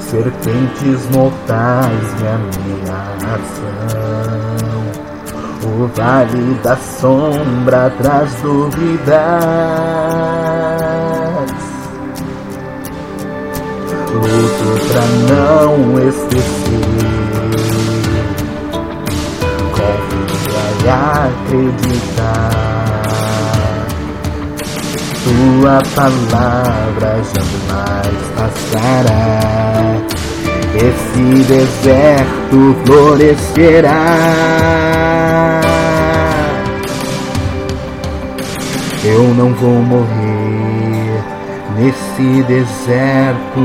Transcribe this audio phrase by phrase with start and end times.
[0.00, 3.82] serpentes mortais me ameaçam.
[5.64, 9.12] O vale da sombra traz dúvidas.
[14.12, 15.04] Luto pra
[15.34, 15.72] não
[16.08, 17.01] esquecer.
[21.52, 22.50] Acreditar.
[25.24, 29.40] Tua palavra jamais passará.
[30.74, 34.04] Esse deserto florescerá.
[39.04, 41.22] Eu não vou morrer
[41.76, 43.60] nesse deserto.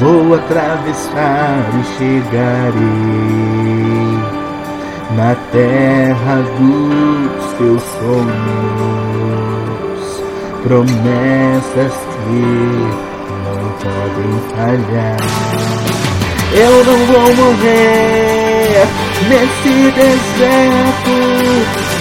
[0.00, 3.44] Vou atravessar e chegarei
[5.12, 9.22] na terra dos teus sonhos.
[10.62, 12.42] Promessas que
[13.44, 15.20] não podem falhar.
[16.54, 18.86] Eu não vou morrer
[19.28, 21.14] nesse deserto.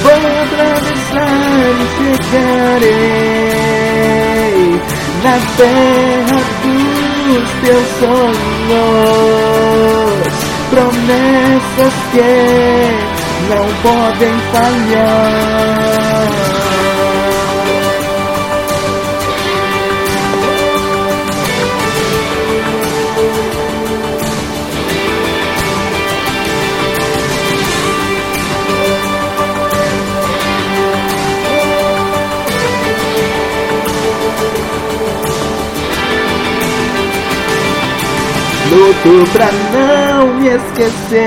[0.04, 3.04] Vou atravessar e chegarei
[5.24, 9.24] na terra dos teus sonhos.
[10.74, 12.32] Promessas que
[13.48, 16.53] não podem falhar.
[38.84, 41.24] Luto pra não me esquecer.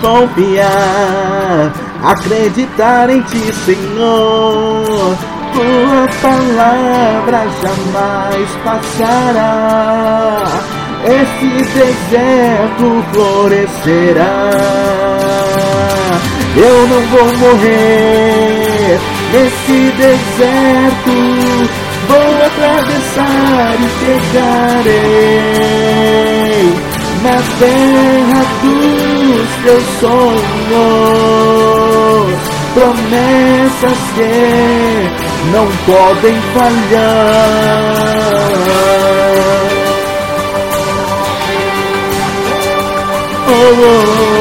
[0.00, 1.72] Confiar,
[2.02, 5.16] acreditar em ti, Senhor.
[5.52, 10.42] Tua palavra jamais passará.
[11.04, 14.50] Esse deserto florescerá.
[16.56, 18.98] Eu não vou morrer
[19.32, 21.16] nesse deserto.
[22.08, 25.06] Vou atravessar e chegarei
[27.22, 30.46] na terra dos teus sonhos.
[32.74, 34.34] Promessas que
[35.52, 37.66] não podem falhar.
[43.48, 44.35] Oh, oh, oh,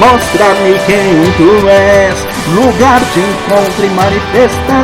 [0.00, 4.80] Mostra-me quem tu és, lugar de encontro e manifestação.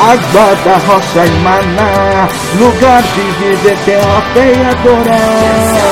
[0.00, 2.28] Água da rocha e maná,
[2.58, 4.00] lugar de viver, fé
[4.36, 5.87] e adorar.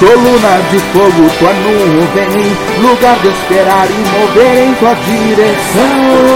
[0.00, 6.28] Coluna de fogo, tua nuvem, lugar de esperar e mover em tua direção.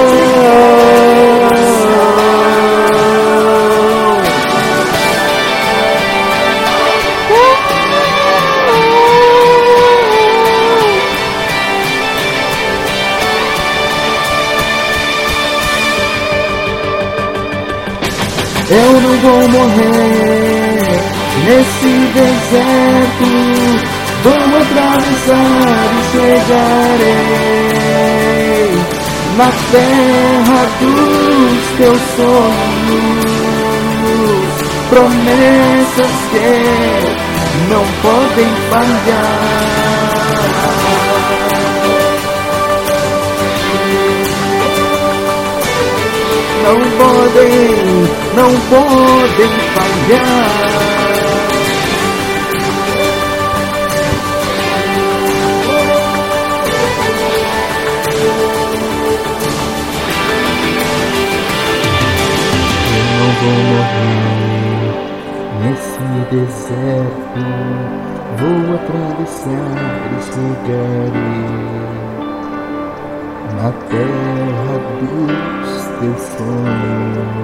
[18.69, 20.62] Eu não vou morrer
[21.45, 23.27] nesse deserto.
[24.23, 27.33] Vou atravessar e chegarei
[29.37, 33.33] na terra dos teus sonhos.
[34.91, 36.51] Promessas que
[37.69, 39.73] não podem falhar.
[46.63, 47.61] Não podem,
[48.37, 50.62] não podem falhar.
[66.33, 67.45] Deserto.
[68.39, 69.77] Vou atravessar
[70.09, 71.63] e chegarei
[73.61, 77.35] a terra dos teus sonhos,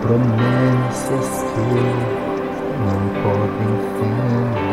[0.00, 1.68] promessas que
[2.84, 4.67] não podem falhar.